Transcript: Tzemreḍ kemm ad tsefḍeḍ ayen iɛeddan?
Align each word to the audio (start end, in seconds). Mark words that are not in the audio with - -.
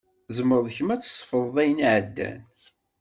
Tzemreḍ 0.27 0.67
kemm 0.75 0.89
ad 0.93 1.01
tsefḍeḍ 1.01 1.55
ayen 1.61 1.83
iɛeddan? 1.85 2.41